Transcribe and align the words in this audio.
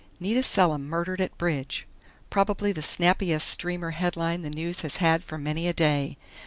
'NITA 0.19 0.41
SELIM 0.41 0.89
MURDERED 0.89 1.21
AT 1.21 1.37
BRIDGE'.... 1.37 1.85
Probably 2.31 2.71
the 2.71 2.81
snappiest 2.81 3.47
streamer 3.47 3.91
headline 3.91 4.41
the 4.41 4.49
News 4.49 4.81
has 4.81 4.97
had 4.97 5.23
for 5.23 5.37
many 5.37 5.67
a 5.67 5.73
day.... 5.73 6.17